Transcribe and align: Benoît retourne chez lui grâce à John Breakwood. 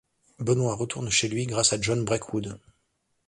Benoît 0.39 0.73
retourne 0.73 1.11
chez 1.11 1.27
lui 1.27 1.45
grâce 1.45 1.73
à 1.73 1.77
John 1.79 2.03
Breakwood. 2.03 2.57